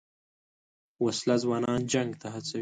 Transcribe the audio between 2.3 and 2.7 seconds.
هڅوي